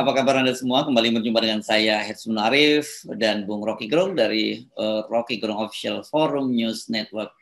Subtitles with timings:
[0.00, 0.80] Apa kabar Anda semua?
[0.80, 6.00] Kembali berjumpa dengan saya Hetzmun Arif dan Bung Rocky Gerung dari uh, Rocky Gerung Official
[6.08, 7.36] Forum News Network.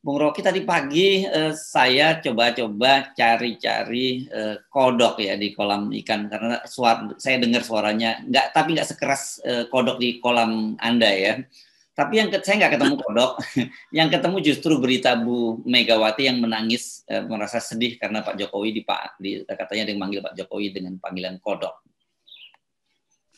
[0.00, 6.64] Bung Rocky tadi pagi uh, saya coba-coba cari-cari uh, kodok ya di kolam ikan karena
[6.64, 11.44] suara saya dengar suaranya nggak tapi nggak sekeras uh, kodok di kolam Anda ya.
[11.92, 13.32] Tapi yang saya nggak ketemu kodok,
[14.00, 19.20] yang ketemu justru berita Bu Megawati yang menangis merasa sedih karena Pak Jokowi di, Pak,
[19.44, 21.81] katanya dia manggil Pak Jokowi dengan panggilan kodok.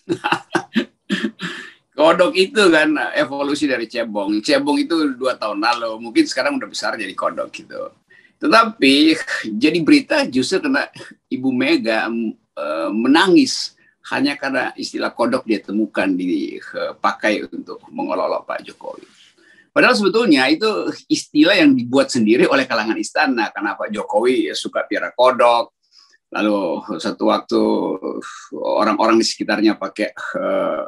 [1.98, 4.42] kodok itu kan evolusi dari cebong.
[4.42, 7.90] Cebong itu dua tahun lalu, mungkin sekarang udah besar jadi kodok gitu.
[8.42, 9.16] Tetapi
[9.56, 10.90] jadi berita justru karena
[11.30, 13.72] Ibu Mega uh, menangis
[14.12, 19.06] hanya karena istilah kodok dia temukan dipakai untuk mengolok-olok Pak Jokowi.
[19.74, 20.70] Padahal sebetulnya itu
[21.10, 25.73] istilah yang dibuat sendiri oleh kalangan istana karena Pak Jokowi suka piara kodok.
[26.34, 27.60] Lalu satu waktu
[28.58, 30.82] orang-orang di sekitarnya pakai uh,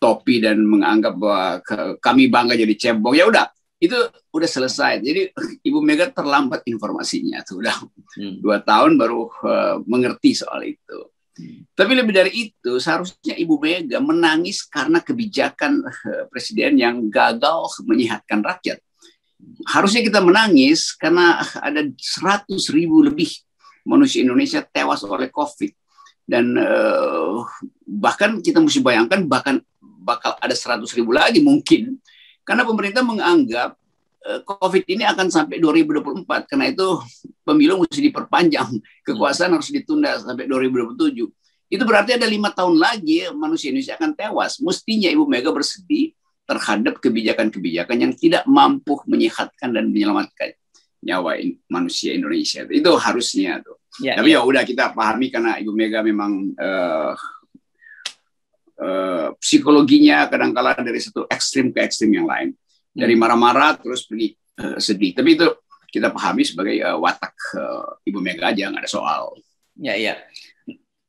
[0.00, 1.60] topi dan menganggap bahwa
[2.00, 3.12] kami bangga jadi cebong.
[3.12, 3.96] Ya udah, itu
[4.32, 5.04] udah selesai.
[5.04, 7.44] Jadi Ibu Mega terlambat informasinya.
[7.44, 7.76] Tuh udah
[8.16, 8.40] hmm.
[8.40, 10.98] dua tahun baru uh, mengerti soal itu.
[11.72, 18.44] Tapi lebih dari itu, seharusnya Ibu Mega menangis karena kebijakan eh, presiden yang gagal menyehatkan
[18.44, 18.76] rakyat.
[19.64, 22.44] Harusnya kita menangis karena ada 100
[22.76, 23.32] ribu lebih
[23.86, 25.72] manusia Indonesia tewas oleh COVID.
[26.30, 27.42] Dan uh,
[27.84, 31.98] bahkan kita mesti bayangkan bahkan bakal ada 100 ribu lagi mungkin.
[32.46, 33.74] Karena pemerintah menganggap
[34.26, 36.26] uh, COVID ini akan sampai 2024.
[36.46, 36.86] Karena itu
[37.42, 38.70] pemilu mesti diperpanjang.
[39.02, 41.30] Kekuasaan harus ditunda sampai 2027
[41.70, 44.58] itu berarti ada lima tahun lagi manusia Indonesia akan tewas.
[44.58, 46.10] Mestinya Ibu Mega bersedih
[46.42, 50.50] terhadap kebijakan-kebijakan yang tidak mampu menyehatkan dan menyelamatkan
[51.00, 51.40] nyawa
[51.72, 52.64] manusia Indonesia.
[52.68, 53.80] Itu harusnya tuh.
[53.98, 54.40] Ya, Tapi ya.
[54.40, 57.12] ya udah kita pahami karena Ibu Mega memang uh,
[58.78, 62.54] uh, psikologinya kadang-kala dari satu ekstrim ke ekstrim yang lain.
[62.90, 63.20] Dari hmm.
[63.22, 65.16] marah-marah terus pergi uh, sedih.
[65.16, 65.46] Tapi itu
[65.90, 69.34] kita pahami sebagai uh, watak uh, Ibu Mega aja nggak ada soal.
[69.80, 70.20] Ya, ya.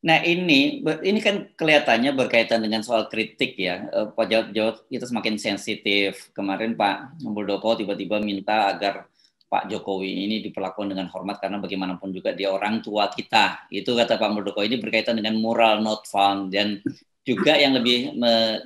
[0.02, 3.86] Nah ini ini kan kelihatannya berkaitan dengan soal kritik ya.
[4.18, 6.34] Pak Jarod itu semakin sensitif.
[6.34, 9.11] Kemarin Pak Muldoko tiba-tiba minta agar
[9.52, 13.68] Pak Jokowi ini diperlakukan dengan hormat karena bagaimanapun juga dia orang tua kita.
[13.68, 16.80] Itu kata Pak Muldoko ini berkaitan dengan moral not found dan
[17.28, 18.16] juga yang lebih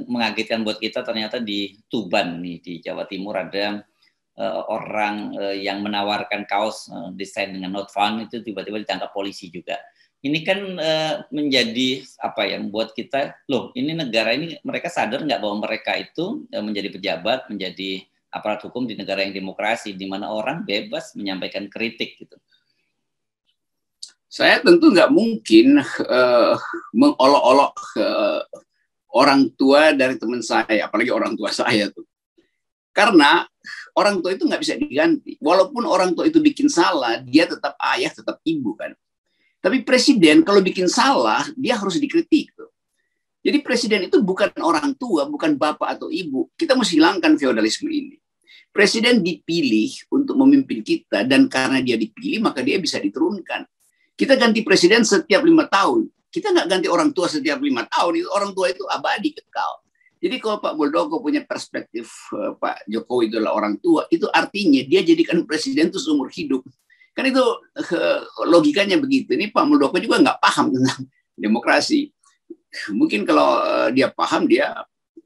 [0.08, 3.84] mengagetkan buat kita ternyata di Tuban nih di Jawa Timur ada
[4.40, 9.52] uh, orang uh, yang menawarkan kaos uh, desain dengan not found itu tiba-tiba ditangkap polisi
[9.52, 9.80] juga
[10.24, 15.40] ini kan uh, menjadi apa ya membuat kita loh ini negara ini mereka sadar nggak
[15.40, 18.04] bahwa mereka itu uh, menjadi pejabat menjadi
[18.36, 22.36] aparat hukum di negara yang demokrasi di mana orang bebas menyampaikan kritik gitu.
[24.28, 26.60] Saya tentu nggak mungkin uh,
[26.92, 28.44] mengolok-olok uh,
[29.16, 32.04] orang tua dari teman saya, apalagi orang tua saya tuh.
[32.92, 33.48] Karena
[33.96, 35.40] orang tua itu nggak bisa diganti.
[35.40, 38.92] Walaupun orang tua itu bikin salah, dia tetap ayah, tetap ibu kan.
[39.64, 42.52] Tapi presiden kalau bikin salah, dia harus dikritik.
[43.46, 46.50] Jadi presiden itu bukan orang tua, bukan bapak atau ibu.
[46.58, 48.18] Kita mesti hilangkan feodalisme ini.
[48.72, 53.66] Presiden dipilih untuk memimpin kita dan karena dia dipilih maka dia bisa diturunkan.
[54.16, 56.08] Kita ganti presiden setiap lima tahun.
[56.32, 58.24] Kita nggak ganti orang tua setiap lima tahun.
[58.24, 59.86] Itu orang tua itu abadi kekal.
[60.26, 64.82] Jadi kalau Pak Muldoko punya perspektif uh, Pak Jokowi itu adalah orang tua, itu artinya
[64.88, 66.66] dia jadikan presiden itu seumur hidup.
[67.16, 67.44] Kan itu
[68.44, 69.38] logikanya begitu.
[69.38, 71.02] Ini Pak Muldoko juga nggak paham tentang
[71.44, 72.12] demokrasi.
[72.92, 74.76] Mungkin kalau eh, dia paham, dia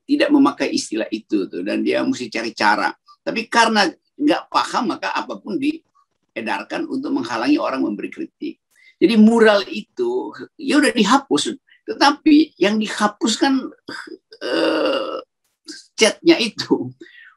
[0.05, 2.93] tidak memakai istilah itu tuh dan dia mesti cari cara.
[3.29, 3.85] Tapi karena
[4.17, 8.57] nggak paham maka apa pun diedarkan untuk menghalangi orang memberi kritik.
[8.97, 11.53] Jadi mural itu ya udah dihapus,
[11.85, 13.69] tetapi yang dihapuskan
[14.41, 15.17] uh,
[15.93, 16.89] chatnya itu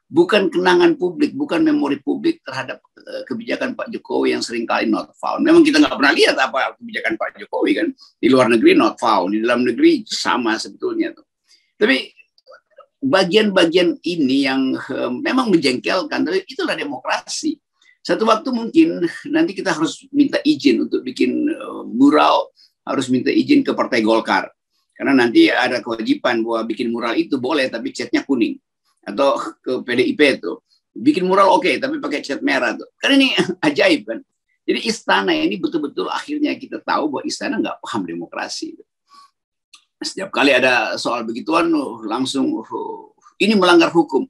[0.09, 5.13] bukan kenangan publik, bukan memori publik terhadap uh, kebijakan Pak Jokowi yang sering kali not
[5.21, 5.45] found.
[5.45, 9.37] Memang kita nggak pernah lihat apa kebijakan Pak Jokowi kan di luar negeri not found,
[9.37, 11.13] di dalam negeri sama sebetulnya.
[11.79, 12.11] Tapi
[13.03, 17.59] bagian-bagian ini yang uh, memang menjengkelkan, tapi itulah demokrasi.
[18.03, 22.51] Satu waktu mungkin nanti kita harus minta izin untuk bikin uh, mural,
[22.87, 24.47] harus minta izin ke Partai Golkar.
[24.95, 28.55] Karena nanti ada kewajiban bahwa bikin mural itu boleh, tapi catnya kuning.
[29.03, 30.63] Atau ke PDIP itu.
[30.93, 32.87] Bikin mural oke okay, tapi pakai cat merah tuh.
[33.01, 33.35] Kan ini
[33.67, 34.19] ajaib kan?
[34.63, 38.79] Jadi istana ini betul-betul akhirnya kita tahu bahwa istana nggak paham demokrasi
[40.03, 41.71] setiap kali ada soal begituan
[42.07, 42.63] langsung
[43.39, 44.27] ini melanggar hukum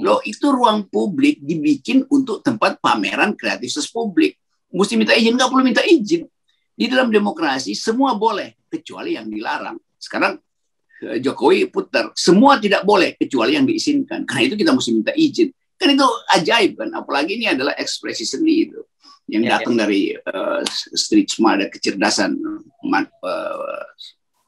[0.00, 4.38] loh itu ruang publik dibikin untuk tempat pameran kreativitas publik
[4.72, 6.26] mesti minta izin nggak perlu minta izin
[6.76, 9.80] di dalam demokrasi semua boleh kecuali yang dilarang.
[9.96, 10.36] Sekarang
[11.00, 14.28] eh, Jokowi putar, semua tidak boleh kecuali yang diizinkan.
[14.28, 15.48] Karena itu kita mesti minta izin.
[15.76, 18.80] Kan itu ajaib kan, apalagi ini adalah ekspresi seni itu
[19.28, 19.84] yang ya, datang ya.
[19.84, 20.64] dari uh,
[20.96, 23.84] street smart kecerdasan uh,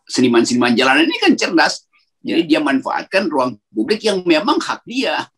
[0.09, 1.85] seniman-seniman jalanan ini kan cerdas.
[2.19, 2.59] Jadi ya.
[2.59, 5.29] dia manfaatkan ruang publik yang memang hak dia.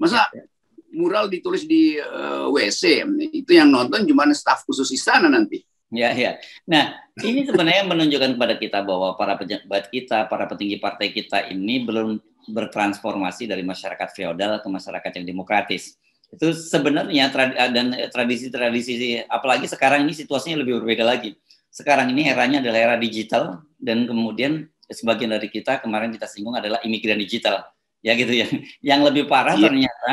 [0.00, 0.46] Masa ya,
[0.94, 3.04] mural ditulis di uh, WC
[3.34, 5.60] itu yang nonton cuma staf khusus istana nanti.
[5.90, 6.38] Ya, ya.
[6.70, 11.82] Nah, ini sebenarnya menunjukkan kepada kita bahwa para pejabat kita, para petinggi partai kita ini
[11.82, 15.98] belum bertransformasi dari masyarakat feodal ke masyarakat yang demokratis
[16.30, 21.34] itu sebenarnya eh, dan tradisi-tradisi apalagi sekarang ini situasinya lebih berbeda lagi.
[21.70, 26.82] Sekarang ini eranya adalah era digital dan kemudian sebagian dari kita kemarin kita singgung adalah
[26.82, 27.64] imigran digital.
[28.02, 28.46] Ya gitu ya.
[28.94, 29.70] Yang lebih parah yeah.
[29.70, 30.10] ternyata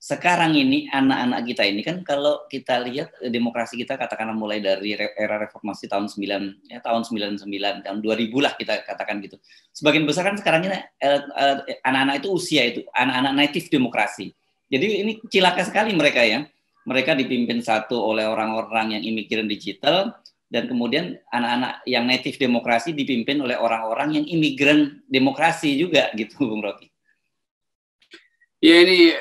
[0.00, 4.96] sekarang ini anak-anak kita ini kan kalau kita lihat eh, demokrasi kita katakanlah mulai dari
[4.96, 7.44] era reformasi tahun 9 ya tahun 99
[7.84, 9.36] tahun 2000 lah kita katakan gitu.
[9.76, 11.20] Sebagian besar kan sekarang ini eh,
[11.84, 14.32] anak-anak itu usia itu anak-anak native demokrasi
[14.70, 16.46] jadi ini cilaka sekali mereka ya.
[16.86, 20.16] Mereka dipimpin satu oleh orang-orang yang imigran digital
[20.50, 26.60] dan kemudian anak-anak yang native demokrasi dipimpin oleh orang-orang yang imigran demokrasi juga gitu Bung
[26.60, 26.90] Rocky.
[28.60, 29.16] Ya ini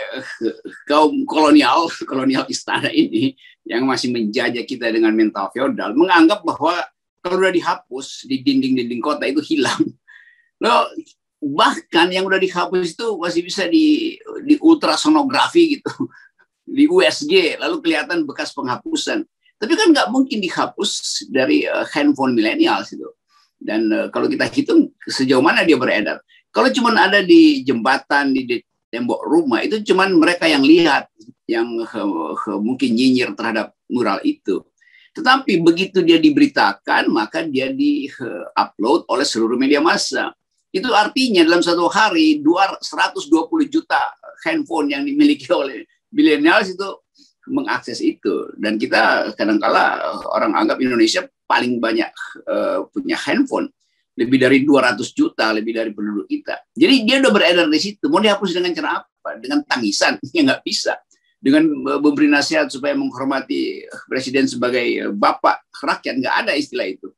[0.83, 6.83] kaum kolonial, kolonial istana ini yang masih menjajah kita dengan mental feodal menganggap bahwa
[7.23, 9.79] kalau sudah dihapus di dinding-dinding kota itu hilang.
[10.63, 10.91] Loh,
[11.39, 15.93] bahkan yang udah dihapus itu masih bisa di di ultrasonografi gitu
[16.67, 19.23] di USG lalu kelihatan bekas penghapusan
[19.59, 23.11] tapi kan nggak mungkin dihapus dari uh, handphone milenial itu
[23.59, 26.23] dan uh, kalau kita hitung sejauh mana dia beredar.
[26.49, 31.11] Kalau cuma ada di jembatan di, tembok rumah itu cuma mereka yang lihat
[31.45, 34.63] yang uh, uh, mungkin nyinyir terhadap mural itu.
[35.13, 40.33] Tetapi begitu dia diberitakan maka dia di uh, upload oleh seluruh media massa.
[40.69, 43.29] Itu artinya dalam satu hari 120
[43.69, 44.01] juta
[44.45, 46.87] handphone yang dimiliki oleh milenials itu
[47.49, 48.53] mengakses itu.
[48.55, 49.99] Dan kita kadangkala
[50.29, 52.09] orang anggap Indonesia paling banyak
[52.45, 53.73] uh, punya handphone.
[54.19, 56.59] Lebih dari 200 juta lebih dari penduduk kita.
[56.75, 58.05] Jadi dia udah beredar di situ.
[58.11, 59.29] Mau dihapus dengan cara apa?
[59.41, 60.21] Dengan tangisan.
[60.35, 60.99] Ya nggak bisa.
[61.39, 66.19] Dengan memberi nasihat supaya menghormati presiden sebagai bapak rakyat.
[66.19, 67.09] Nggak ada istilah itu.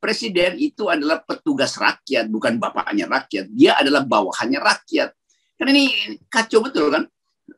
[0.00, 3.52] Presiden itu adalah petugas rakyat, bukan bapaknya rakyat.
[3.52, 5.12] Dia adalah bawahannya rakyat.
[5.60, 7.04] Kan ini kacau betul kan?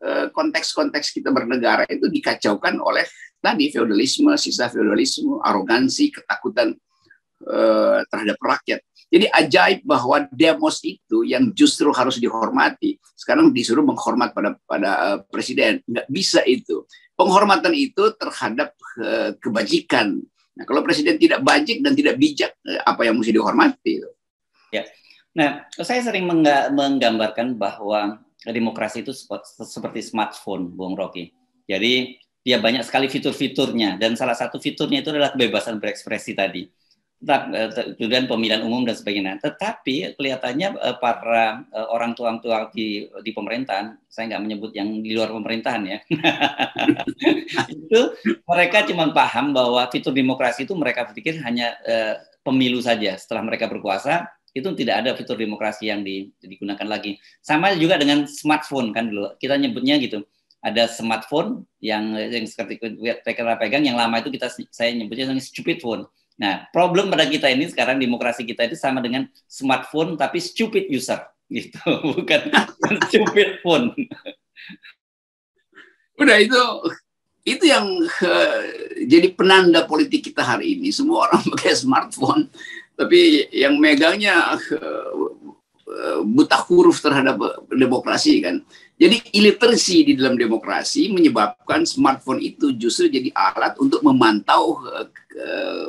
[0.00, 3.04] Eh, konteks-konteks kita bernegara itu dikacaukan oleh
[3.42, 6.78] tadi feodalisme, sisa feodalisme, arogansi, ketakutan
[7.42, 8.86] uh, terhadap rakyat.
[9.10, 15.18] Jadi ajaib bahwa demos itu yang justru harus dihormati, sekarang disuruh menghormat pada pada uh,
[15.26, 15.82] presiden.
[15.90, 16.86] Nggak bisa itu.
[17.18, 18.78] Penghormatan itu terhadap
[19.42, 20.22] kebajikan,
[20.52, 24.04] Nah, kalau presiden tidak bajik dan tidak bijak, eh, apa yang mesti dihormati?
[24.68, 24.84] Ya.
[25.32, 29.14] Nah, saya sering menggambarkan bahwa demokrasi itu
[29.62, 31.30] seperti smartphone, Bung Rocky.
[31.70, 36.66] Jadi dia banyak sekali fitur-fiturnya dan salah satu fiturnya itu adalah kebebasan berekspresi tadi.
[37.22, 39.38] Eh, kemudian pemilihan umum dan sebagainya.
[39.38, 44.90] Tetapi kelihatannya eh, para eh, orang tua tua di di pemerintahan, saya nggak menyebut yang
[44.98, 45.98] di luar pemerintahan ya,
[47.78, 48.00] itu
[48.42, 51.78] mereka cuma paham bahwa fitur demokrasi itu mereka pikir hanya
[52.42, 53.14] pemilu saja.
[53.14, 56.04] Setelah mereka berkuasa, itu tidak ada fitur demokrasi yang
[56.40, 57.16] digunakan lagi.
[57.40, 60.24] Sama juga dengan smartphone kan dulu kita nyebutnya gitu.
[60.62, 66.06] Ada smartphone yang yang seperti kita pegang yang lama itu kita saya nyebutnya stupid phone
[66.40, 71.20] Nah, problem pada kita ini sekarang demokrasi kita itu sama dengan smartphone tapi stupid user
[71.52, 72.40] gitu, bukan
[73.06, 73.92] stupid phone.
[76.16, 76.62] Udah itu
[77.42, 77.86] itu yang
[78.22, 78.60] uh,
[79.02, 80.94] jadi penanda politik kita hari ini.
[80.94, 82.48] Semua orang pakai smartphone,
[82.94, 87.36] tapi yang megangnya uh, buta huruf terhadap
[87.68, 88.64] demokrasi kan.
[88.96, 94.78] Jadi iliterasi di dalam demokrasi menyebabkan smartphone itu justru jadi alat untuk memantau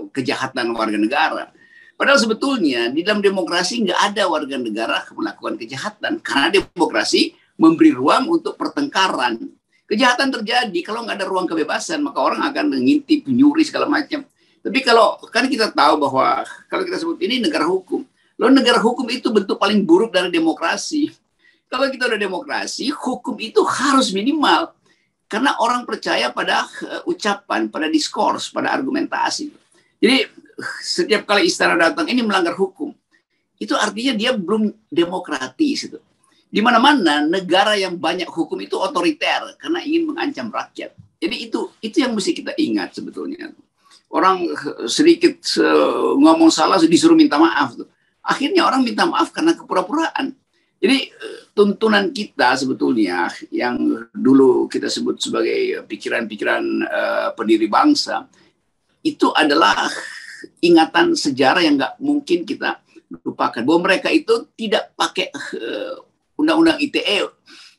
[0.10, 1.54] kejahatan warga negara.
[1.94, 8.34] Padahal sebetulnya di dalam demokrasi nggak ada warga negara melakukan kejahatan karena demokrasi memberi ruang
[8.34, 9.40] untuk pertengkaran.
[9.86, 14.26] Kejahatan terjadi kalau nggak ada ruang kebebasan maka orang akan mengintip, nyuri segala macam.
[14.64, 18.08] Tapi kalau kan kita tahu bahwa kalau kita sebut ini negara hukum,
[18.40, 21.12] lo negara hukum itu bentuk paling buruk dari demokrasi
[21.74, 24.78] kalau kita udah demokrasi, hukum itu harus minimal.
[25.26, 29.50] Karena orang percaya pada uh, ucapan, pada diskurs, pada argumentasi.
[29.98, 30.30] Jadi
[30.86, 32.94] setiap kali istana datang ini melanggar hukum.
[33.58, 35.98] Itu artinya dia belum demokratis itu.
[36.54, 40.94] Di mana-mana negara yang banyak hukum itu otoriter karena ingin mengancam rakyat.
[41.18, 43.50] Jadi itu itu yang mesti kita ingat sebetulnya.
[44.14, 44.46] Orang
[44.86, 45.42] sedikit
[46.22, 47.90] ngomong salah disuruh minta maaf tuh.
[48.24, 50.32] Akhirnya orang minta maaf karena kepura-puraan.
[50.78, 51.10] Jadi
[51.54, 53.78] tuntunan kita sebetulnya yang
[54.10, 58.26] dulu kita sebut sebagai pikiran-pikiran uh, pendiri bangsa
[59.06, 59.86] itu adalah
[60.66, 62.82] ingatan sejarah yang nggak mungkin kita
[63.22, 65.30] lupakan bahwa mereka itu tidak pakai
[65.62, 66.02] uh,
[66.42, 67.30] undang-undang ITE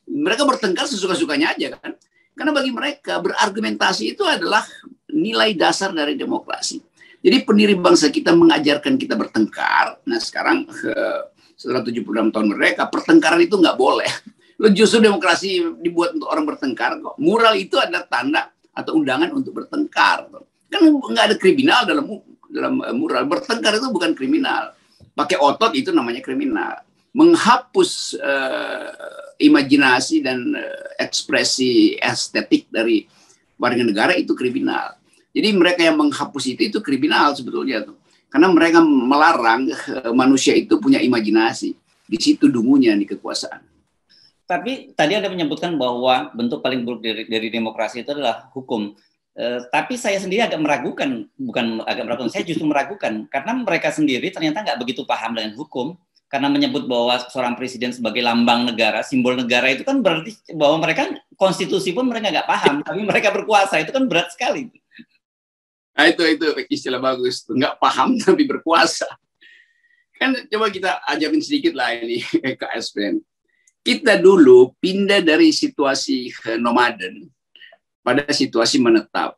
[0.07, 1.99] mereka bertengkar sesuka-sukanya aja kan
[2.39, 4.63] karena bagi mereka berargumentasi itu adalah
[5.15, 6.83] nilai dasar dari demokrasi.
[7.25, 9.97] Jadi pendiri bangsa kita mengajarkan kita bertengkar.
[10.05, 12.05] Nah sekarang uh, setelah 76
[12.35, 14.11] tahun mereka pertengkaran itu nggak boleh.
[14.61, 17.17] Lo justru demokrasi dibuat untuk orang bertengkar kok.
[17.17, 20.29] Mural itu adalah tanda atau undangan untuk bertengkar.
[20.69, 22.05] Kan nggak ada kriminal dalam
[22.53, 23.25] dalam eh, mural.
[23.25, 24.77] Bertengkar itu bukan kriminal.
[25.17, 26.85] Pakai otot itu namanya kriminal.
[27.15, 28.91] Menghapus uh,
[29.39, 33.07] imajinasi dan uh, ekspresi estetik dari
[33.55, 34.99] warga negara itu kriminal
[35.35, 37.99] jadi mereka yang menghapus itu itu kriminal sebetulnya tuh
[38.35, 41.71] karena mereka melarang eh, manusia itu punya imajinasi.
[42.05, 43.63] Di situ dungunya di kekuasaan.
[44.45, 48.91] Tapi tadi Anda menyebutkan bahwa bentuk paling buruk dari, dari demokrasi itu adalah hukum.
[49.39, 54.35] Eh, tapi saya sendiri agak meragukan, bukan agak meragukan, saya justru meragukan karena mereka sendiri
[54.35, 55.95] ternyata nggak begitu paham dengan hukum.
[56.27, 61.07] Karena menyebut bahwa seorang presiden sebagai lambang negara, simbol negara itu kan berarti bahwa mereka
[61.39, 64.67] konstitusi pun mereka nggak paham, tapi mereka berkuasa itu kan berat sekali.
[65.95, 69.07] Nah, itu itu istilah bagus, nggak paham tapi berkuasa.
[70.15, 72.23] Kan coba kita ajarin sedikit lah ini
[72.61, 73.23] KSPN.
[73.85, 77.29] Kita dulu pindah dari situasi nomaden
[78.01, 79.37] pada situasi menetap.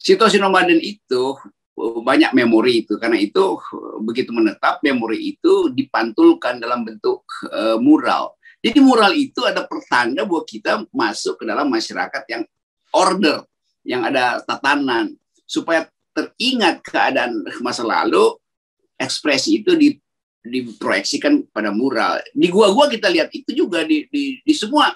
[0.00, 1.38] Situasi nomaden itu
[1.78, 3.60] oh, banyak memori itu karena itu
[4.02, 8.34] begitu menetap memori itu dipantulkan dalam bentuk uh, mural.
[8.60, 12.42] Jadi mural itu ada pertanda bahwa kita masuk ke dalam masyarakat yang
[12.92, 13.46] order,
[13.86, 15.16] yang ada tatanan,
[15.50, 18.38] supaya teringat keadaan masa lalu,
[18.94, 19.98] ekspresi itu di,
[20.46, 22.22] diproyeksikan pada mural.
[22.30, 24.94] Di gua-gua kita lihat itu juga di, di, di semua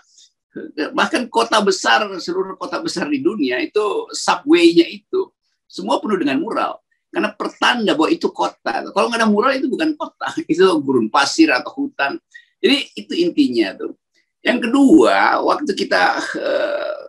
[0.94, 5.34] bahkan kota besar seluruh kota besar di dunia itu subway-nya itu
[5.66, 6.78] semua penuh dengan mural
[7.14, 8.90] karena pertanda bahwa itu kota.
[8.90, 12.18] Kalau nggak ada mural itu bukan kota, itu gurun pasir atau hutan.
[12.58, 13.94] Jadi itu intinya tuh.
[14.42, 17.02] Yang kedua, waktu kita uh,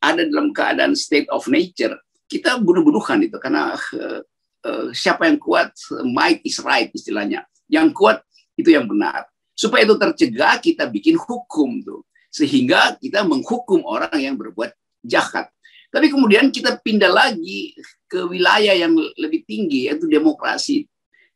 [0.00, 1.92] ada dalam keadaan state of nature,
[2.26, 4.20] kita bunuh-bunuhan itu karena uh,
[4.66, 5.70] uh, siapa yang kuat
[6.02, 7.46] might is right istilahnya.
[7.70, 8.18] Yang kuat
[8.58, 9.26] itu yang benar.
[9.56, 12.04] Supaya itu tercegah kita bikin hukum tuh.
[12.28, 14.74] Sehingga kita menghukum orang yang berbuat
[15.06, 15.48] jahat.
[15.88, 17.72] Tapi kemudian kita pindah lagi
[18.10, 20.84] ke wilayah yang lebih tinggi yaitu demokrasi.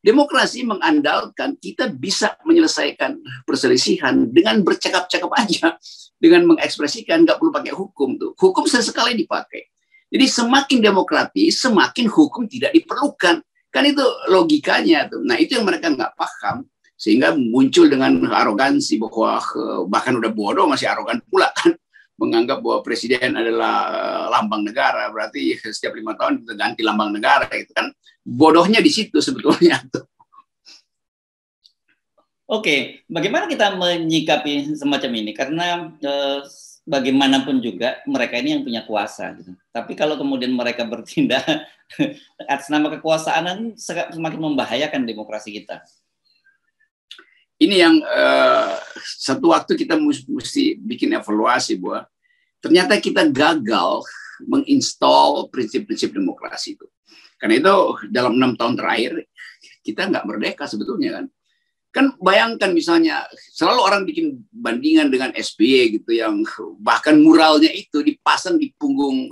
[0.00, 5.78] Demokrasi mengandalkan kita bisa menyelesaikan perselisihan dengan bercakap-cakap aja.
[6.20, 8.37] Dengan mengekspresikan nggak perlu pakai hukum tuh.
[8.37, 9.70] Hukum sesekali dipakai
[10.11, 13.47] jadi semakin demokratis, semakin hukum tidak diperlukan.
[13.71, 15.23] Kan itu logikanya tuh.
[15.23, 16.67] Nah itu yang mereka nggak paham
[16.99, 21.73] sehingga muncul dengan arogansi bahwa eh, bahkan udah bodoh masih arogan pula kan
[22.21, 27.47] menganggap bahwa presiden adalah eh, lambang negara berarti setiap lima tahun kita ganti lambang negara
[27.55, 27.95] itu kan
[28.26, 30.05] bodohnya di situ sebetulnya tuh.
[32.50, 35.31] Oke, bagaimana kita menyikapi semacam ini?
[35.31, 36.43] Karena eh,
[36.89, 39.37] bagaimanapun juga mereka ini yang punya kuasa.
[39.37, 39.53] Gitu.
[39.71, 41.45] Tapi kalau kemudian mereka bertindak
[42.51, 45.85] atas nama kekuasaan semakin membahayakan demokrasi kita.
[47.61, 48.73] Ini yang uh,
[49.21, 52.09] satu waktu kita mesti bikin evaluasi bahwa
[52.65, 54.01] ternyata kita gagal
[54.49, 56.89] menginstall prinsip-prinsip demokrasi itu.
[57.37, 57.75] Karena itu
[58.09, 59.29] dalam enam tahun terakhir
[59.85, 61.25] kita nggak merdeka sebetulnya kan
[61.90, 66.47] Kan bayangkan misalnya selalu orang bikin bandingan dengan SBY gitu yang
[66.78, 69.26] bahkan muralnya itu dipasang di punggung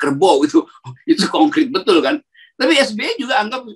[0.00, 0.64] kerbau itu
[1.12, 2.16] itu konkret betul kan.
[2.56, 3.68] Tapi SBY juga anggap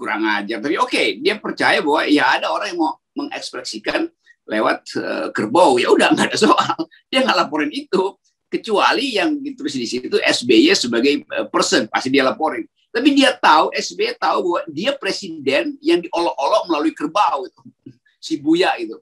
[0.00, 0.62] kurang ajar.
[0.62, 4.08] Tapi oke, okay, dia percaya bahwa ya ada orang yang mau mengekspresikan
[4.48, 6.74] lewat uh, kerbau ya udah nggak ada soal.
[7.10, 8.18] Dia nggak laporin itu
[8.50, 12.66] kecuali yang ditulis di situ SBY sebagai eh, person pasti dia laporin.
[12.90, 17.62] Tapi dia tahu, SBY tahu bahwa dia presiden yang diolok-olok melalui kerbau itu,
[18.26, 18.98] si Buya itu.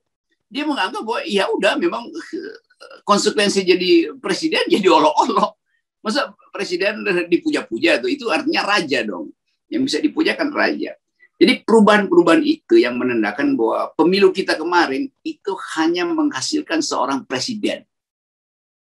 [0.49, 2.57] Dia menganggap bahwa ya udah memang eh,
[3.05, 5.57] konsekuensi jadi presiden jadi olok-olok.
[6.05, 9.33] Masa presiden dipuja-puja itu, itu artinya raja dong.
[9.69, 10.97] Yang bisa dipujakan raja.
[11.39, 17.87] Jadi perubahan-perubahan itu yang menandakan bahwa pemilu kita kemarin itu hanya menghasilkan seorang presiden,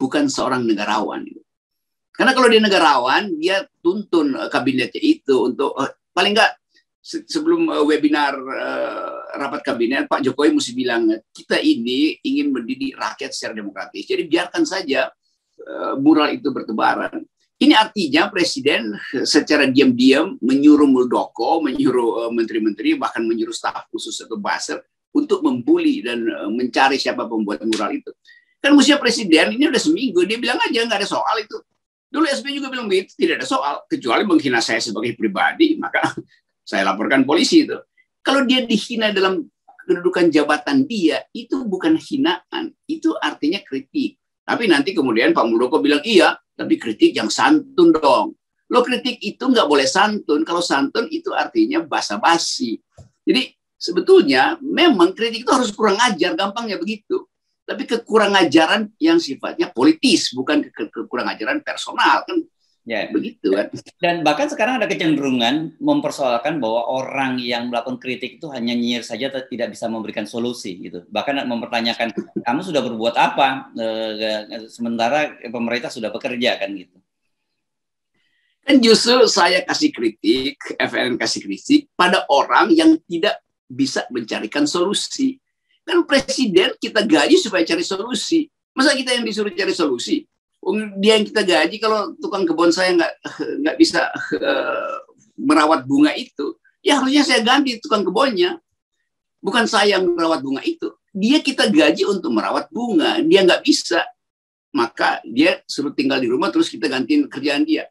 [0.01, 1.21] bukan seorang negarawan.
[2.17, 6.57] Karena kalau dia negarawan, dia tuntun uh, kabinetnya itu untuk uh, paling enggak
[7.05, 13.37] sebelum uh, webinar uh, rapat kabinet Pak Jokowi mesti bilang kita ini ingin mendidik rakyat
[13.37, 14.09] secara demokratis.
[14.09, 15.13] Jadi biarkan saja
[15.61, 17.21] uh, mural itu bertebaran.
[17.57, 18.93] Ini artinya presiden
[19.25, 24.77] secara diam-diam menyuruh Muldoko, menyuruh menteri-menteri, bahkan menyuruh staf khusus atau baser
[25.09, 26.21] untuk membuli dan
[26.53, 28.13] mencari siapa pembuat mural itu.
[28.61, 31.57] Kan musia presiden ini udah seminggu, dia bilang aja nggak ada soal itu.
[32.07, 33.75] Dulu SBY juga bilang begitu, tidak ada soal.
[33.85, 35.99] Kecuali menghina saya sebagai pribadi, maka
[36.69, 37.75] saya laporkan polisi itu.
[38.23, 39.43] Kalau dia dihina dalam
[39.87, 44.19] kedudukan jabatan dia, itu bukan hinaan, itu artinya kritik.
[44.47, 48.35] Tapi nanti kemudian Pak Muldoko bilang, iya, tapi kritik yang santun dong.
[48.67, 50.43] Lo kritik itu nggak boleh santun.
[50.43, 52.79] Kalau santun itu artinya basa-basi.
[53.23, 57.27] Jadi sebetulnya memang kritik itu harus kurang ajar, gampangnya begitu.
[57.67, 62.39] Tapi kekurang ajaran yang sifatnya politis, bukan ke kekurang ajaran personal kan
[62.87, 63.11] Ya.
[63.11, 63.67] Begitu kan.
[63.99, 69.27] Dan bahkan sekarang ada kecenderungan mempersoalkan bahwa orang yang melakukan kritik itu hanya nyinyir saja
[69.27, 71.03] tidak bisa memberikan solusi gitu.
[71.11, 72.15] Bahkan mempertanyakan
[72.47, 76.95] kamu sudah berbuat apa eh, sementara pemerintah sudah bekerja kan gitu.
[78.63, 85.43] Dan justru saya kasih kritik, FNN kasih kritik pada orang yang tidak bisa mencarikan solusi.
[85.87, 88.51] Kan presiden kita gaji supaya cari solusi.
[88.75, 90.27] Masa kita yang disuruh cari solusi?
[90.99, 93.13] dia yang kita gaji kalau tukang kebun saya nggak
[93.63, 94.99] nggak bisa uh,
[95.39, 98.55] merawat bunga itu ya harusnya saya ganti tukang kebunnya.
[99.43, 100.89] Bukan saya yang merawat bunga itu.
[101.13, 103.21] Dia kita gaji untuk merawat bunga.
[103.21, 104.01] Dia nggak bisa.
[104.73, 107.85] Maka dia suruh tinggal di rumah terus kita gantiin kerjaan dia.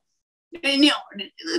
[0.50, 0.88] Ini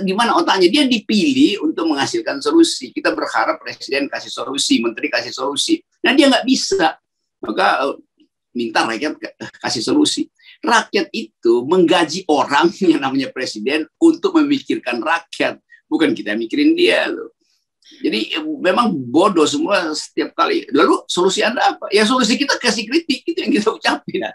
[0.02, 0.68] di mana otaknya?
[0.68, 2.92] Dia dipilih untuk menghasilkan solusi.
[2.92, 6.96] Kita berharap presiden kasih solusi menteri kasih solusi nah dia nggak bisa
[7.44, 8.00] maka uh,
[8.56, 9.20] minta rakyat
[9.60, 16.74] kasih solusi rakyat itu menggaji orang yang namanya presiden untuk memikirkan rakyat, bukan kita mikirin
[16.74, 17.34] dia loh.
[17.88, 20.68] Jadi memang bodoh semua setiap kali.
[20.76, 21.88] Lalu solusi Anda apa?
[21.88, 24.28] Ya solusi kita kasih kritik itu yang kita ucapin.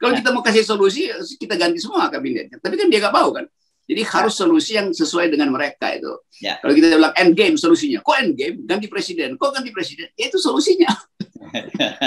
[0.00, 2.56] Kalau kita mau kasih solusi, kita ganti semua kabinetnya.
[2.56, 3.44] Tapi kan dia nggak mau kan.
[3.84, 6.08] Jadi harus solusi yang sesuai dengan mereka itu.
[6.40, 6.56] Ya.
[6.64, 8.56] Kalau kita bilang end game solusinya, kok end game?
[8.64, 10.08] Ganti presiden, kok ganti presiden?
[10.16, 10.88] Ya itu solusinya.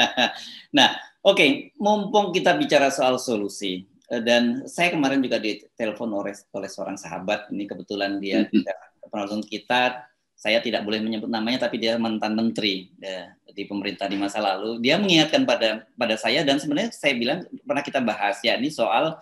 [0.78, 0.90] nah,
[1.28, 6.70] Oke, okay, mumpung kita bicara soal solusi eh, dan saya kemarin juga ditelepon oleh oleh
[6.72, 9.10] seorang sahabat ini kebetulan dia mm-hmm.
[9.12, 10.08] penonton kita
[10.40, 14.80] saya tidak boleh menyebut namanya tapi dia mantan menteri ya, di pemerintah di masa lalu
[14.80, 19.20] dia mengingatkan pada pada saya dan sebenarnya saya bilang pernah kita bahas ya ini soal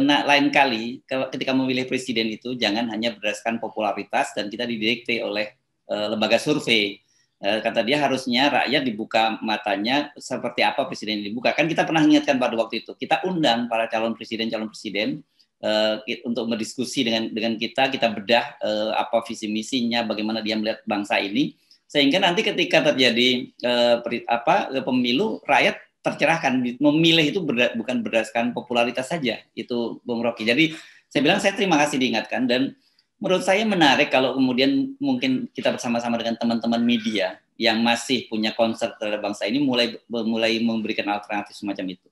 [0.00, 5.52] nah, lain kali ketika memilih presiden itu jangan hanya berdasarkan popularitas dan kita didikte oleh
[5.92, 7.04] eh, lembaga survei
[7.44, 11.52] Eh, kata dia harusnya rakyat dibuka matanya seperti apa presiden dibuka.
[11.52, 12.96] Kan kita pernah ingatkan pada waktu itu.
[12.96, 15.20] Kita undang para calon presiden calon presiden
[15.60, 20.80] uh, untuk berdiskusi dengan dengan kita, kita bedah uh, apa visi misinya, bagaimana dia melihat
[20.88, 21.52] bangsa ini,
[21.84, 29.08] sehingga nanti ketika terjadi uh, apa pemilu rakyat tercerahkan memilih itu berda, bukan berdasarkan popularitas
[29.08, 30.44] saja itu Bung Rocky.
[30.44, 30.76] Jadi
[31.08, 32.76] saya bilang saya terima kasih diingatkan dan
[33.16, 38.92] menurut saya menarik kalau kemudian mungkin kita bersama-sama dengan teman-teman media yang masih punya konser
[39.00, 42.08] terhadap bangsa ini mulai mulai memberikan alternatif semacam itu.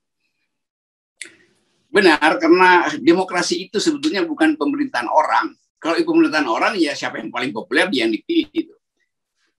[1.93, 5.53] Benar, karena demokrasi itu sebetulnya bukan pemerintahan orang.
[5.77, 8.49] Kalau itu pemerintahan orang, ya siapa yang paling populer dia yang dipilih.
[8.49, 8.73] Itu.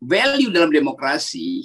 [0.02, 1.62] Value dalam demokrasi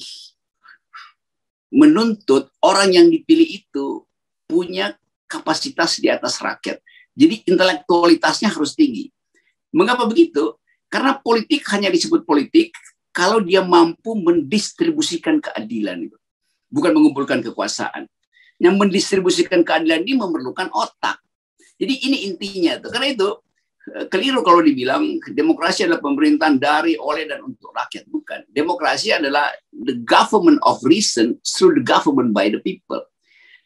[1.70, 4.04] menuntut orang yang dipilih itu
[4.50, 4.98] punya
[5.30, 6.82] kapasitas di atas rakyat.
[7.14, 9.14] Jadi intelektualitasnya harus tinggi.
[9.70, 10.58] Mengapa begitu?
[10.90, 12.74] Karena politik hanya disebut politik
[13.14, 16.18] kalau dia mampu mendistribusikan keadilan itu.
[16.74, 18.10] Bukan mengumpulkan kekuasaan.
[18.58, 21.22] Yang mendistribusikan keadilan ini memerlukan otak.
[21.78, 22.90] Jadi ini intinya tuh.
[22.90, 23.28] Karena itu
[24.10, 28.06] keliru kalau dibilang demokrasi adalah pemerintahan dari, oleh, dan untuk rakyat.
[28.08, 28.46] Bukan.
[28.52, 33.02] Demokrasi adalah the government of reason through the government by the people.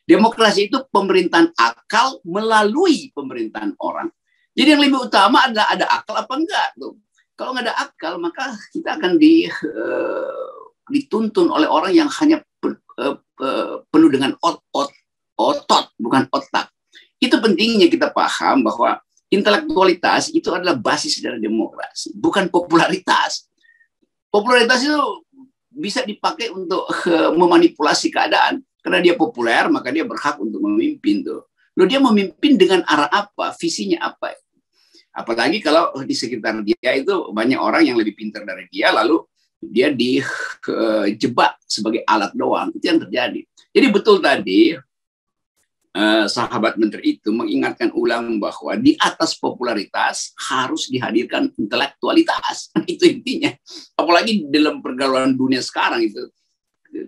[0.03, 4.11] Demokrasi itu pemerintahan akal melalui pemerintahan orang.
[4.53, 6.99] Jadi yang lebih utama adalah ada akal apa enggak tuh.
[7.33, 10.59] Kalau nggak ada akal maka kita akan di uh,
[10.91, 14.91] dituntun oleh orang yang hanya pe, uh, uh, penuh dengan ot, ot,
[15.39, 16.69] otot bukan otak.
[17.17, 18.99] Itu pentingnya kita paham bahwa
[19.33, 23.49] intelektualitas itu adalah basis dari demokrasi, bukan popularitas.
[24.29, 24.97] Popularitas itu
[25.73, 31.49] bisa dipakai untuk uh, memanipulasi keadaan karena dia populer maka dia berhak untuk memimpin tuh.
[31.73, 33.49] Loh dia memimpin dengan arah apa?
[33.57, 34.37] Visinya apa?
[35.13, 39.21] Apalagi kalau di sekitar dia itu banyak orang yang lebih pintar dari dia, lalu
[39.61, 42.69] dia dijebak sebagai alat doang.
[42.73, 43.41] Itu yang terjadi.
[43.73, 44.77] Jadi betul tadi
[45.93, 52.73] eh, sahabat menteri itu mengingatkan ulang bahwa di atas popularitas harus dihadirkan intelektualitas.
[52.91, 53.53] itu intinya.
[53.97, 56.29] Apalagi dalam pergaulan dunia sekarang itu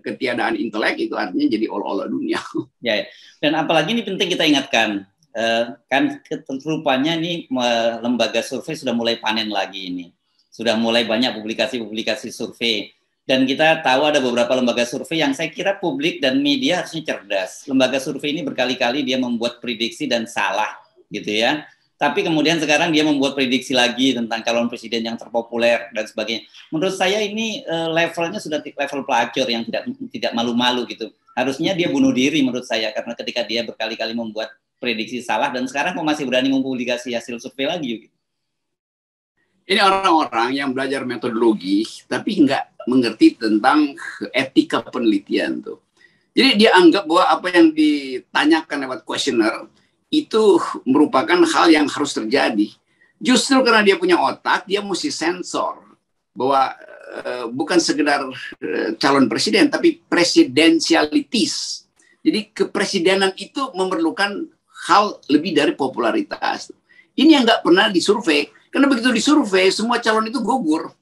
[0.02, 2.40] ketiadaan intelek itu artinya jadi olah-olah dunia.
[2.86, 3.04] Ya, ya,
[3.42, 6.22] dan apalagi ini penting kita ingatkan uh, kan
[6.62, 7.50] rupanya nih
[7.98, 10.14] lembaga survei sudah mulai panen lagi ini.
[10.54, 12.95] Sudah mulai banyak publikasi-publikasi survei
[13.26, 17.66] dan kita tahu ada beberapa lembaga survei yang saya kira publik dan media harusnya cerdas.
[17.66, 20.78] Lembaga survei ini berkali-kali dia membuat prediksi dan salah
[21.10, 21.66] gitu ya.
[21.98, 26.46] Tapi kemudian sekarang dia membuat prediksi lagi tentang calon presiden yang terpopuler dan sebagainya.
[26.70, 31.10] Menurut saya ini uh, levelnya sudah level pelacur yang tidak tidak malu-malu gitu.
[31.34, 35.98] Harusnya dia bunuh diri menurut saya karena ketika dia berkali-kali membuat prediksi salah dan sekarang
[35.98, 38.16] kok masih berani mempublikasi hasil survei lagi gitu.
[39.66, 43.92] Ini orang-orang yang belajar metodologi tapi nggak mengerti tentang
[44.32, 45.78] etika penelitian tuh.
[46.36, 49.66] Jadi dia anggap bahwa apa yang ditanyakan lewat kuesioner
[50.12, 52.68] itu merupakan hal yang harus terjadi.
[53.16, 55.80] Justru karena dia punya otak, dia mesti sensor
[56.36, 56.76] bahwa
[57.24, 61.84] uh, bukan sekedar uh, calon presiden, tapi presidensialitis.
[62.20, 64.44] Jadi kepresidenan itu memerlukan
[64.86, 66.68] hal lebih dari popularitas.
[67.16, 68.52] Ini yang nggak pernah disurvei.
[68.68, 70.92] Karena begitu disurvei, semua calon itu gugur.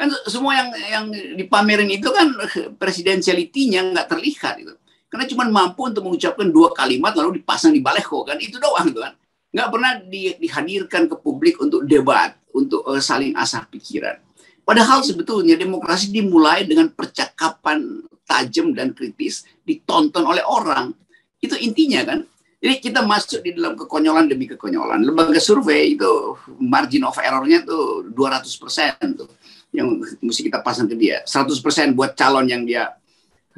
[0.00, 1.04] Kan semua yang yang
[1.36, 2.32] dipamerin itu kan
[2.80, 4.54] presidensialitinya nggak terlihat.
[4.64, 4.72] Gitu.
[5.12, 9.04] Karena cuma mampu untuk mengucapkan dua kalimat lalu dipasang di baleho kan itu doang tuh
[9.04, 9.12] kan.
[9.52, 14.16] Nggak pernah di, dihadirkan ke publik untuk debat untuk uh, saling asah pikiran.
[14.64, 20.96] Padahal sebetulnya demokrasi dimulai dengan percakapan tajam dan kritis ditonton oleh orang.
[21.44, 22.24] Itu intinya kan.
[22.60, 25.04] Jadi kita masuk di dalam kekonyolan demi kekonyolan.
[25.04, 29.28] Lembaga survei itu margin of errornya tuh 200% tuh
[29.70, 32.94] yang mesti kita pasang ke dia 100% buat calon yang dia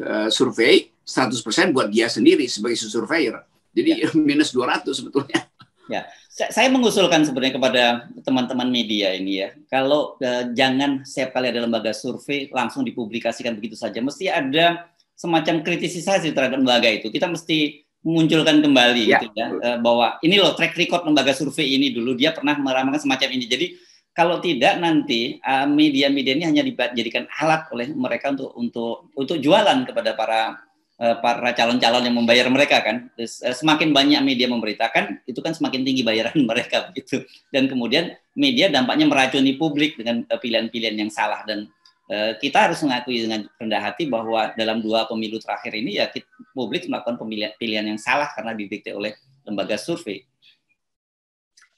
[0.01, 3.43] uh, survei 100% buat dia sendiri sebagai surveyor.
[3.75, 4.09] Jadi ya.
[4.29, 5.51] minus 200 sebetulnya.
[5.91, 7.83] Ya, saya mengusulkan sebenarnya kepada
[8.23, 13.77] teman-teman media ini ya, kalau eh, jangan setiap kali ada lembaga survei langsung dipublikasikan begitu
[13.77, 13.99] saja.
[13.99, 17.11] Mesti ada semacam kritisisasi terhadap lembaga itu.
[17.13, 19.21] Kita mesti memunculkan kembali ya.
[19.21, 23.03] gitu ya, eh, bahwa ini loh track record lembaga survei ini dulu dia pernah meramalkan
[23.03, 23.45] semacam ini.
[23.51, 23.67] Jadi
[24.13, 29.89] kalau tidak nanti eh, media-media ini hanya dijadikan alat oleh mereka untuk untuk untuk jualan
[29.89, 30.63] kepada para
[31.03, 33.11] Eh, para calon-calon yang membayar mereka kan.
[33.19, 37.27] Eh, semakin banyak media memberitakan, itu kan semakin tinggi bayaran mereka begitu.
[37.51, 41.67] Dan kemudian media dampaknya meracuni publik dengan pilihan-pilihan yang salah dan
[42.13, 46.13] kita harus mengakui dengan rendah hati bahwa dalam dua pemilu terakhir ini ya
[46.53, 49.17] publik melakukan pemilihan pilihan yang salah karena didikte oleh
[49.49, 50.21] lembaga survei.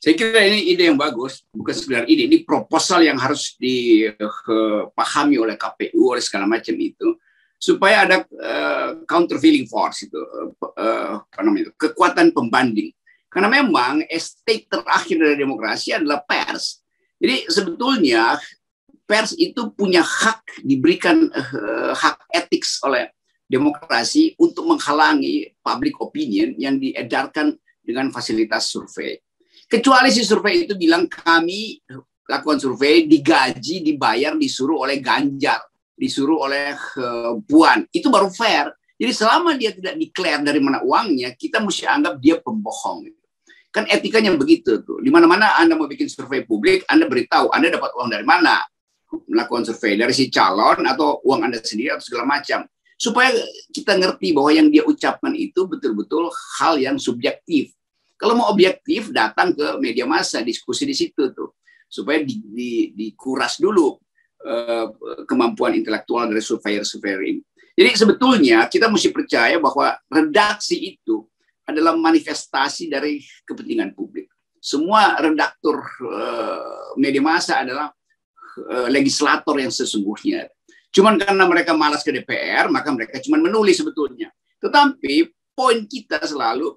[0.05, 5.57] Saya kira ini ide yang bagus, bukan sekedar ide, ini proposal yang harus dipahami oleh
[5.57, 7.17] KPU oleh segala macam itu
[7.57, 10.21] supaya ada uh, countervailing force itu
[10.61, 12.93] uh, apa namanya itu, kekuatan pembanding.
[13.33, 16.85] Karena memang estate terakhir dari demokrasi adalah pers.
[17.17, 18.37] Jadi sebetulnya
[19.09, 23.09] pers itu punya hak diberikan uh, hak etik oleh
[23.49, 29.24] demokrasi untuk menghalangi public opinion yang diedarkan dengan fasilitas survei
[29.67, 31.81] kecuali si survei itu bilang kami
[32.25, 35.61] lakukan survei digaji dibayar disuruh oleh Ganjar
[35.95, 37.87] disuruh oleh uh, Puan.
[37.95, 38.75] Itu baru fair.
[38.95, 43.11] Jadi selama dia tidak declare dari mana uangnya, kita mesti anggap dia pembohong.
[43.75, 45.03] Kan etikanya begitu tuh.
[45.03, 48.63] Di mana-mana Anda mau bikin survei publik, Anda beritahu Anda dapat uang dari mana.
[49.27, 52.63] Melakukan survei dari si calon atau uang Anda sendiri atau segala macam.
[52.95, 53.35] Supaya
[53.75, 56.31] kita ngerti bahwa yang dia ucapkan itu betul-betul
[56.63, 57.75] hal yang subjektif.
[58.15, 61.59] Kalau mau objektif, datang ke media massa, diskusi di situ tuh.
[61.91, 63.99] Supaya di, di, dikuras dulu
[64.45, 64.87] Eh,
[65.25, 67.41] kemampuan intelektual dari surveyor-surveyor ini.
[67.73, 71.25] Jadi sebetulnya kita mesti percaya bahwa redaksi itu
[71.65, 74.29] adalah manifestasi dari kepentingan publik.
[74.61, 77.89] Semua redaktur uh, media massa adalah
[78.69, 80.45] uh, legislator yang sesungguhnya.
[80.93, 84.29] Cuman karena mereka malas ke DPR, maka mereka cuma menulis sebetulnya.
[84.61, 86.77] Tetapi poin kita selalu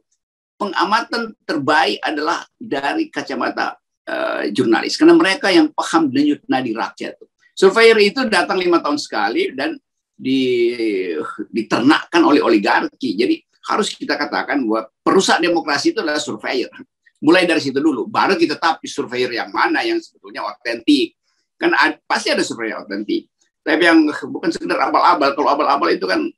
[0.58, 3.78] pengamatan terbaik adalah dari kacamata
[4.10, 7.16] uh, jurnalis karena mereka yang paham denyut nadi rakyat.
[7.58, 9.78] Surveyor itu datang lima tahun sekali dan
[10.18, 10.74] di,
[11.54, 13.18] diternakkan oleh oligarki.
[13.18, 16.70] Jadi harus kita katakan bahwa perusak demokrasi itu adalah surveyor.
[17.18, 21.18] Mulai dari situ dulu, baru kita tapi surveyor yang mana yang sebetulnya otentik.
[21.58, 23.26] Kan ada, pasti ada surveyor otentik.
[23.66, 25.34] Tapi yang bukan sekedar abal-abal.
[25.34, 26.30] Kalau abal-abal itu kan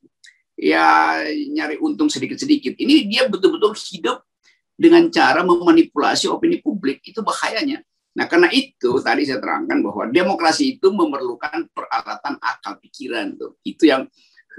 [0.59, 1.19] ya
[1.55, 2.75] nyari untung sedikit-sedikit.
[2.75, 4.27] Ini dia betul-betul hidup
[4.75, 6.99] dengan cara memanipulasi opini publik.
[7.07, 7.79] Itu bahayanya.
[8.19, 13.55] Nah, karena itu tadi saya terangkan bahwa demokrasi itu memerlukan peralatan akal pikiran tuh.
[13.63, 14.03] Itu yang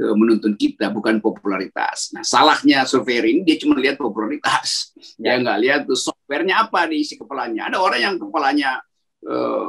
[0.00, 2.16] eh, menuntun kita bukan popularitas.
[2.16, 4.96] Nah, salahnya surveyor ini dia cuma lihat popularitas.
[5.20, 5.36] Ya.
[5.36, 7.68] Dia nggak lihat tuh softwarenya apa di isi kepalanya.
[7.68, 8.80] Ada orang yang kepalanya
[9.28, 9.68] uh,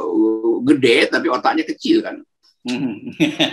[0.63, 2.23] gede tapi otaknya kecil kan.
[2.61, 3.09] Hmm.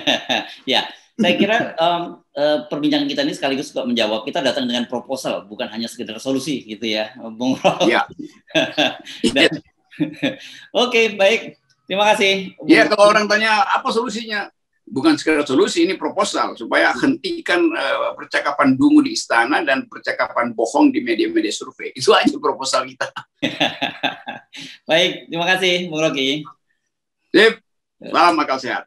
[0.72, 0.84] ya,
[1.18, 5.66] saya kira um, uh, perbincangan kita ini sekaligus juga menjawab kita datang dengan proposal, bukan
[5.74, 7.90] hanya sekedar solusi gitu ya, Bung Rol.
[7.90, 8.06] Ya.
[9.98, 10.38] Oke,
[10.70, 11.58] okay, baik.
[11.88, 12.52] Terima kasih.
[12.68, 14.52] Iya, kalau orang tanya apa solusinya,
[14.84, 20.92] bukan sekedar solusi, ini proposal supaya hentikan uh, percakapan dungu di istana dan percakapan bohong
[20.92, 21.96] di media-media survei.
[21.96, 23.08] Itu aja proposal kita.
[24.88, 26.44] baik, terima kasih, Bung Rocky.
[27.32, 27.60] Sip,
[28.00, 28.84] salam akal sehat.